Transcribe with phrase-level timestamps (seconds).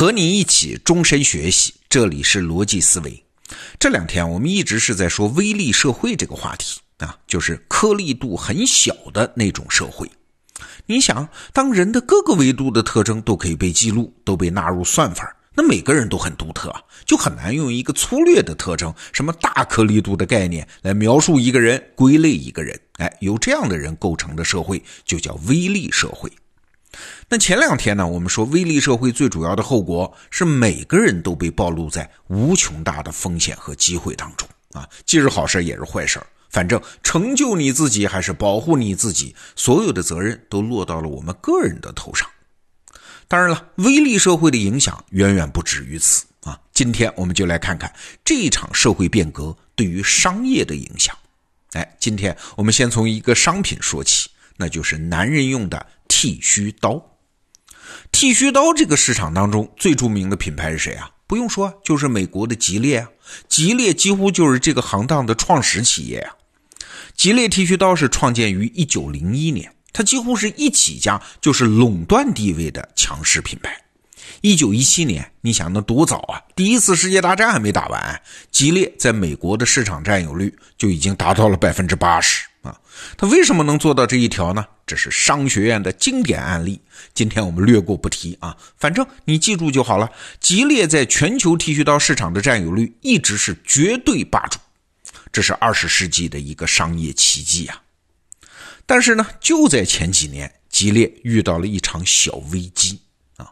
[0.00, 3.22] 和你一起终身学习，这里是逻辑思维。
[3.78, 10.10] 这两天我们一直是在说微粒社会这个话题啊，就是颗粒度很小的那种社会。
[10.86, 22.80] 你想，当人的各个维度的特征都可以被记录，都被纳入算法，那每个人都很独特啊，就很难用一个粗略的特征，什么大颗粒度的概念来描述一个人、归类一个人。
[22.94, 26.32] 哎，由这样的人构成的社会就叫微粒社会。
[27.28, 42.28] 那前两天呢，我们说微利社会最主要的后果是每个人都被暴露在无穷大的风险和机会当中啊，既是好事也是坏事反正成就你自己还是保护你自己，所有的责任都落到了我们个人的头上。
[43.28, 46.58] 当然了，微利社会的影响远远不止于此啊。
[46.72, 51.16] 今天我们就来看看这一场社会变革对于商业的影响。
[51.74, 57.00] 哎，今天我们先从一个商品说起，那就是男人用的剃须刀。
[58.10, 61.08] 剃须刀这个市场当中最著名的品牌是谁啊？
[61.28, 63.08] 不用说，就是美国的吉列啊。
[63.48, 66.34] 吉列几乎就是这个行当的创始企业啊。
[67.14, 73.80] 吉列剃须刀是创建于一九零一年，它几乎是一起家就是垄断地位的强势品牌。
[74.40, 76.42] 一九一七年，你想那多早啊？
[76.56, 78.20] 第一次世界大战还没打完，
[78.50, 82.76] 吉列在美国的市场占有率就已经达到了百分之八十啊！
[83.16, 84.66] 它为什么能做到这一条呢？
[84.90, 86.80] 这是商学院的经典案例，
[87.14, 88.56] 今天我们略过不提啊。
[88.76, 90.10] 反正你记住就好了。
[90.40, 94.58] 吉列在全球剃须刀市场的占有率一直是绝对霸主，
[95.30, 97.80] 这是二十世纪的一个商业奇迹啊！
[98.84, 102.98] 但是呢，就在前几年，吉列遇到了一场小危机
[103.36, 103.46] 啊。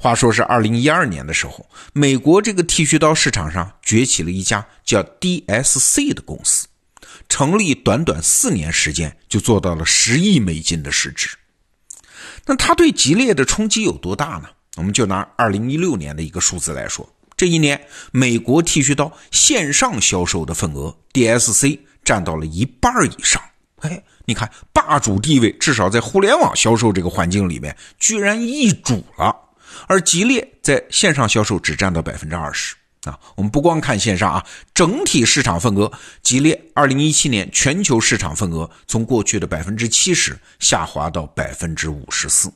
[0.00, 6.66] 话说是二零一二年的时候，美国这个剃须刀市场上崛起了一家叫 DSC 的公司。
[7.32, 11.30] 成立短短四年时间，就做到了十亿美金的市值。
[12.44, 14.50] 那它对吉列的冲击有多大呢？
[14.76, 23.40] 我们就拿二零一六年的一个数字来说，这一年美国剃须刀线上销售的份额，DSC 占到了一半以上。
[23.76, 29.34] 哎，你看霸主地位，至少在互联网销售这个环境里面，居然易主了。
[29.86, 32.76] 而吉列在线上销售只占到百分之二十。
[33.04, 35.90] 啊，我们不光看线上啊，整体市场份额，
[36.22, 42.52] 吉列二零一七年全球市场份额从过去的百分之七十下滑到百分之五十四。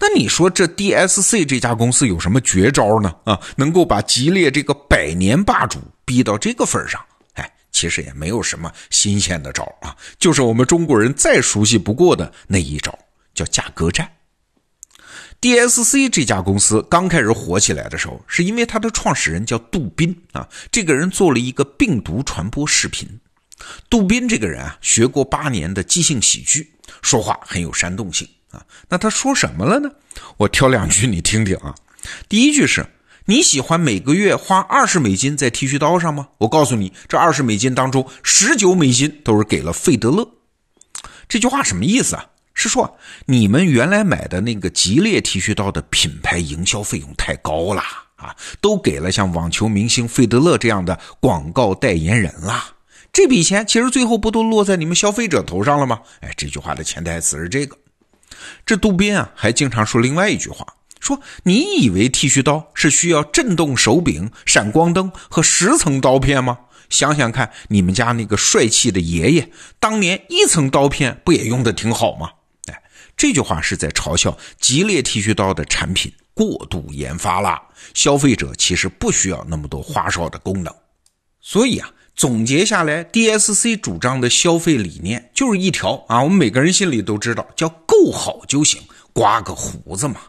[0.00, 3.14] 那你说这 DSC 这家公司有什么绝招呢？
[3.24, 7.04] 啊，能够把吉列这个百年霸主逼到这个份上？
[7.34, 12.96] 哎，其实也没有什么新鲜的招啊，就是我们中国人再熟悉不过的那一招，
[13.34, 14.10] 叫价格战。
[15.40, 20.48] DSC 这家公司刚开始火起来的时候，是因为它的创始人叫杜宾啊。
[20.72, 23.08] 这个人做了一个病毒传播视频。
[23.88, 26.72] 杜宾这个人啊，学过八年的即兴喜剧，
[27.02, 28.64] 说话很有煽动性啊。
[28.88, 29.88] 那他说什么了呢？
[30.38, 31.74] 我挑两句你听听啊。
[32.28, 32.86] 第一句是：
[33.26, 36.28] 你喜欢每个月花二十美金在剃须刀上吗？
[36.38, 40.28] 我告诉你，这二十美金当中，十九美金都是给了费德勒。
[41.28, 42.26] 这句话什么意思啊？
[42.60, 47.80] 是说你们原来买的那个吉列剃须刀的品牌营销费用太高了
[48.16, 52.74] 啊，都给了像网球明星费德勒这样的广告代言人了。
[53.12, 56.00] 这笔钱其实最后不都落在你们消费者头上了吗？
[56.20, 57.76] 哎，这句话的潜台词是这个。
[58.66, 60.66] 这杜宾啊，还经常说另外一句话，
[60.98, 66.58] 说你以为剃须刀是需要震动手柄、闪光灯和十层刀片吗？
[66.90, 72.30] 想想看，你们家那个帅气的爷爷当年一层刀片不也用的挺好吗？
[73.18, 77.60] 这句话是在嘲笑吉列剃须刀的产品过度研发了，
[77.92, 80.72] 消费者其实不需要那么多花哨的功能。
[81.40, 88.80] 所以啊，总结下来，DSC 主张的消费理念就是一条啊，我们每个人心里都知道，叫够好就行，
[89.12, 90.20] 刮个胡子嘛。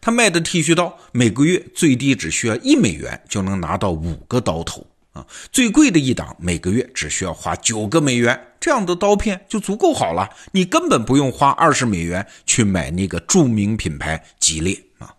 [0.00, 4.86] 他卖的剃须刀每个月最低只需要一美元就能拿到五个刀头。
[5.16, 10.28] 啊，最贵的一档每个月只需要花九个美元，这样的刀片就足够好了。
[10.52, 15.14] 你根本不用花二十美元去买那个著名品牌吉列啊。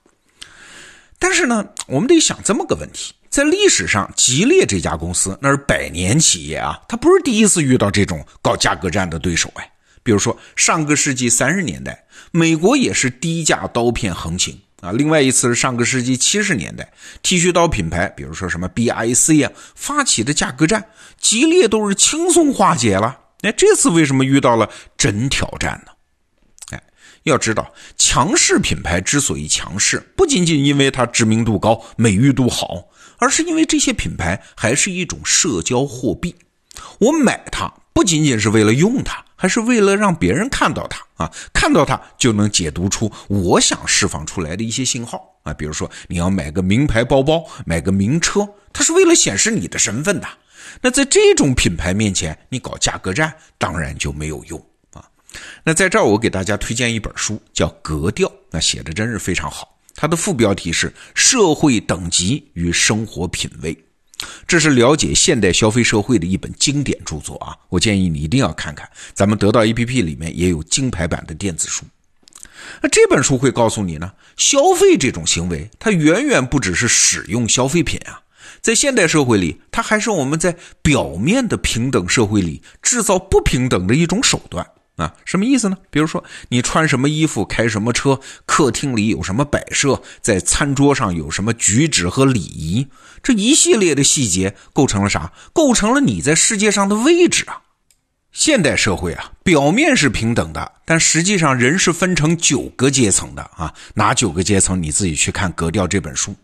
[1.17, 9.71] 但是呢，我们得想这么个问题：在历史上，吉列这家公司那是百年企业啊，它不是第一次遇到这种搞价格战的对手哎。
[10.03, 14.61] 比如说，上个世纪三十年代，美国也是低价刀片横行。
[14.81, 16.87] 啊，另外一次是上个世纪七十年代，
[17.23, 20.87] 剃须刀品牌，比如说什么 BIC 啊，发起的价格战，
[21.19, 23.19] 吉列都是轻松化解了。
[23.41, 25.91] 哎，这次为什么遇到了真挑战呢？
[26.71, 26.83] 哎，
[27.23, 32.87] 要知道，强势品牌之所以强势，不仅仅因为它知名度高、美誉度好，
[33.17, 36.35] 而是因为这些品牌还是一种社交货币。
[36.99, 41.31] 我买它不仅仅是为了用它，还是为了让别人看到它啊？
[41.53, 45.53] 看到它就能解读出我想释放出来的一些信号啊。
[45.53, 50.27] 比如说，你要买个名牌包包，买个名车，它是为了显示你的身份的。
[50.81, 54.59] 那在这种品牌面前，你搞价格战，当然就没有用
[54.91, 55.07] 啊。
[55.63, 59.77] 那在这儿，我给大家推荐一本书，叫《格调》，那写的真是非常好。
[59.95, 63.73] 它的副标题是《社会等级与生活品味》，
[64.47, 67.55] 这是了解现代消费社会的一本经典著作啊！
[67.69, 68.89] 我建议你一定要看看。
[69.13, 71.85] 咱们得到 APP 里面也有金牌版的电子书。
[72.81, 78.21] 那这本书会告诉你呢，消费这种行为，它远远不只是使用消费品啊，
[78.61, 84.65] 在现代社会里，它还是我们在表面的平等社会里制造不平等的一种手段。
[84.97, 85.77] 啊，什么意思呢？
[85.89, 92.87] 比如说，你穿什么衣服，开什么车，客厅里有什么摆设，在餐桌上有什么举止和礼仪，
[93.23, 95.31] 这一系列的细节构成了啥？
[95.53, 97.61] 构成了你在世界上的位置啊！
[98.31, 103.73] 现代社会啊，表面是平等的，但实际上人是分成九个阶层的啊。
[103.95, 104.81] 哪九个阶层？
[104.81, 106.35] 你自己去看《格调》这本书。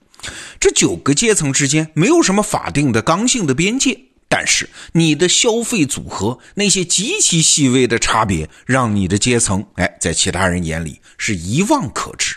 [0.60, 4.00] 这九个阶层之间没有什么法定的刚性的边界。
[4.36, 12.36] 但是你的消费组合那些极其细微的差别，让你的阶层哎，在其他人眼里是一望可知。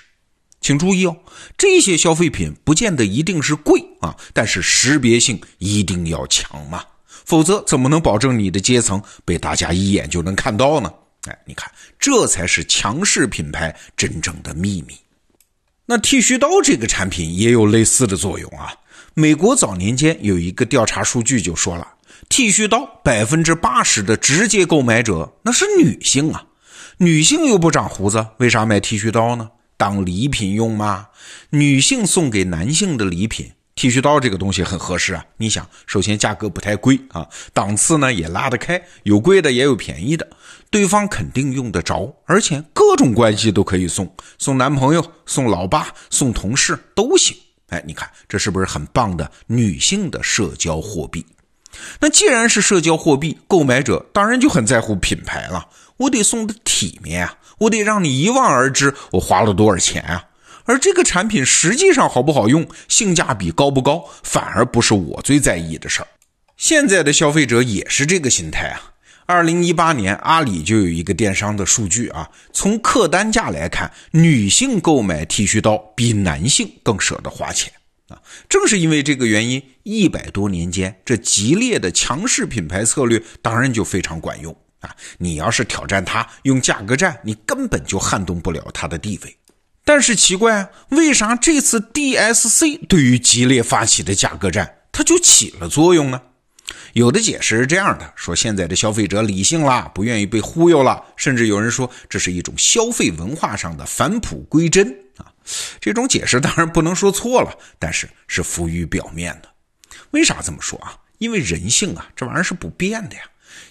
[0.60, 1.16] 请注意哦，
[1.56, 6.84] 这些消费品不见得一定是贵啊，但是识别性一定要强嘛，
[7.25, 10.92] 否则怎么能保证你的阶层被大家一眼就能看到呢？
[11.22, 14.94] 哎，你看，这才是强势品牌真正的秘密。
[15.87, 18.75] 那剃须刀这个产品也有类似的作用啊。
[19.18, 21.88] 美国早年间有一个调查数据就说了，
[22.28, 26.44] 剃须刀百分之八十的直接购买者那是女性啊，
[26.98, 29.48] 女性又不长胡子，为啥买剃须刀呢？
[29.78, 31.06] 当礼品用吗？
[31.48, 35.24] 女性送给男性的礼品，剃须刀这个东西很合适啊。
[35.38, 40.28] 你想，首先价格不太贵啊，档次呢也拉得开，有贵的也有便宜的，
[40.68, 47.34] 对方肯定用得着，而且各种关系都可以送，送男朋友、送老爸、送同事都行。
[47.68, 51.24] 哎，你看这是不是很棒的女性的社交货币？
[52.00, 55.68] 那既然是社交货币，购买者当然就很在乎品牌了。
[55.98, 60.24] 我得送的体面啊，我得让你一望而知我花了多少钱啊。
[60.64, 66.08] 而这个产品实际上好不好用，性价比高不高，反而不是我最在意的事儿。
[66.56, 68.80] 现在的消费者也是这个心态啊。
[69.28, 77.73] 二零一八年，阿里就有一个电商的数据啊，从客单价来看，女性购买剃须刀比男性更舍得花钱
[78.08, 78.17] 啊。
[78.49, 84.94] 正是因为这个原因，一百多年间，这激烈的强势品牌策略当然就非常管用啊。
[85.19, 89.37] 你要是挑战它，用价格战，你根本就撼动不了它的地位。
[89.84, 96.20] 但是奇怪啊，为啥这次 DSC 对于激烈发起的价格战，它就起了作用呢？
[96.94, 105.32] 有的解释是这样的：说现在的消费者理性了，不愿意被忽悠了，甚至有人说这是一种消费文化上的返璞归真啊。
[105.80, 109.48] 这种解释当然不能说错了，但是是浮于表面的。
[110.10, 110.96] 为啥这么说啊？
[111.18, 113.22] 因为人性啊，这玩意儿是不变的呀。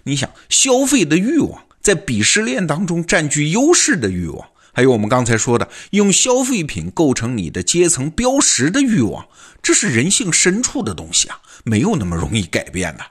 [0.04, 9.28] 你想，消费的欲望，在鄙视链当中占据优势的欲望，还有我们刚才说的用消费品构成你的阶层标识的欲望，
[9.62, 13.04] 这是人性深处的东西啊，没有那么容易改变的。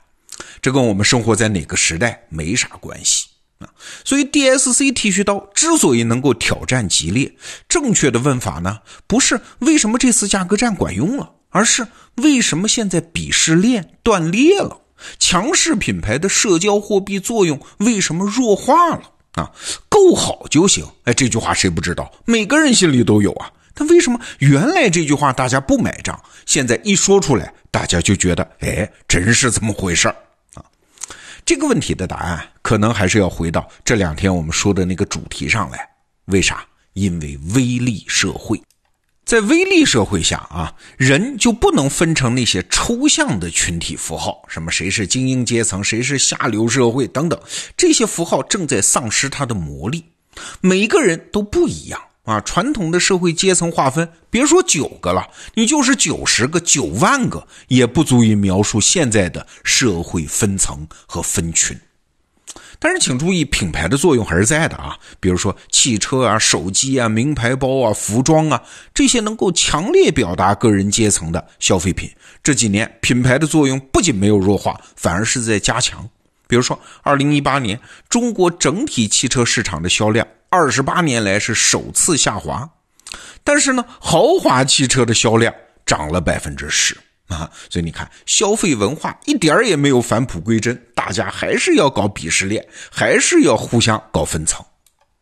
[0.62, 3.26] 这跟我们生活在哪个时代没啥关系
[3.58, 3.68] 啊，
[4.02, 7.30] 所以 DSC 剃须刀之所以能够挑战激烈，
[7.68, 11.86] 正确的问法呢，不是为什么这次价格战管用了，而是
[12.16, 14.80] 为什么现在鄙视链断裂了，
[15.18, 19.02] 强势品牌的社交货币作用为什么弱化了
[19.34, 19.52] 啊？
[19.88, 22.10] 够好就行，哎，这句话谁不知道？
[22.24, 23.52] 每个人心里都有啊。
[23.74, 30.16] 但为什么原来这句话大家不买账，现在一说出来，大家就觉得，哎，真是这么回事儿？
[31.44, 35.86] 这个问题的答案可能还是要回到这两天我们说的那个主题上来。
[36.26, 36.64] 为啥？
[36.94, 38.62] 因为微利社会，
[39.26, 47.38] 在微利社会下啊，人就不能分成那些抽象的群体符号，什么谁是精英阶层，谁是下流社会等等，
[47.76, 50.04] 这些符号正在丧失它的魔力。
[50.60, 52.00] 每个人都不一样。
[52.24, 61.78] 啊，传统的社会阶层划分，别说九个了，你就是九十个、九万个，也不足以描述现在的社会分层和分群。
[62.78, 64.98] 但是，请注意，品牌的作用还是在的啊。
[65.20, 68.62] 比如说，汽车啊、手机啊、名牌包啊、服装啊，
[68.92, 72.10] 这些能够强烈表达个人阶层的消费品，
[72.42, 76.08] 这几年品牌的作用不仅没有弱化，反而是在加强。
[76.46, 77.78] 比如说，二零一八年
[78.08, 80.26] 中国整体汽车市场的销量。
[80.54, 82.70] 二十八年来是首次下滑，
[83.42, 85.52] 但是呢，豪华汽车的销量
[85.84, 86.96] 涨了百分之十
[87.26, 87.50] 啊。
[87.68, 94.64] 所以你看，消费文化一点也没有返璞归真，大家还是要搞鄙视链，还是要互相搞分层。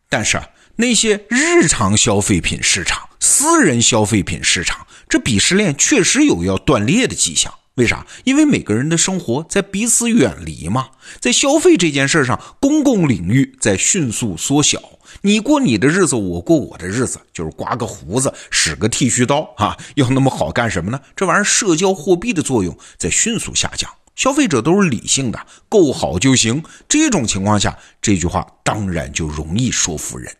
[0.07, 7.51] 但是啊，那些日常消费品市场、私人消费品市场，这鄙视链确实有要断裂的迹象。
[7.75, 8.05] 为啥？
[8.23, 10.89] 因为每个人的生活在彼此远离嘛，
[11.19, 14.79] 在消费这件事上，公共领域在迅速缩小。
[15.21, 20.99] 你过你的日子，我过我的日子，就是刮个胡子，使个剃须刀啊，要那么好干什么呢？
[21.15, 23.89] 这玩意儿社交货币的作用在迅速下降。
[24.15, 26.63] 消费者都是理性的，够好就行。
[26.87, 30.31] 这种情况下，这句话当然就容易说服人。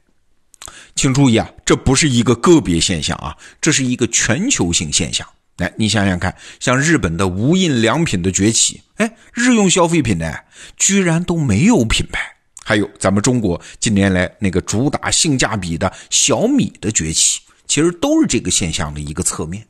[0.95, 5.27] 请注意啊，这不是一个个别现象啊，这是一个全球性现象。
[5.57, 10.33] 来，你想想看，像日本的无印良品的崛起，哎，日用消费品呢，
[10.77, 12.35] 居然都没有品牌。
[12.65, 19.67] 还有咱们中国近年来那个主打性价比的小米的崛起，其实都是这个现象的一个侧面。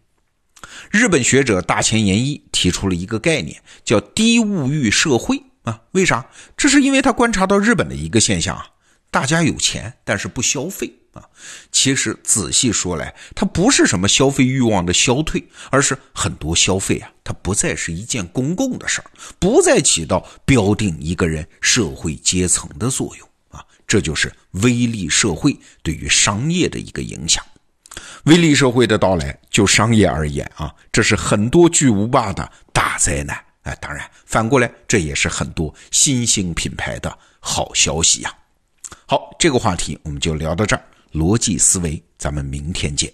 [0.89, 5.81] 日本学者大前研一提出了一个概念，叫低物欲社会啊？
[5.91, 6.25] 为啥？
[6.55, 8.67] 这是因为他观察到日本的一个现象啊，
[9.11, 10.93] 大家有钱，但是不消费。
[11.13, 11.23] 啊，
[11.71, 19.05] 其实仔细说来，它不是什么消费欲望的消退，而是很多消费啊，它不再是一件公共的事儿，
[19.39, 23.63] 不再起到标定一个人社会阶层的作用啊。
[23.87, 27.43] 这就是微利社会对于商业的一个影响。
[28.23, 33.37] 微利社会的到来，就商业而言啊，这是很多巨无霸的大灾难。
[33.63, 38.33] 哎，当然反过来，这也是很多新兴品牌的好消息呀。
[39.05, 40.83] 好，这个话题我们就聊到这儿。
[41.13, 43.13] 逻辑思维，咱们明天见。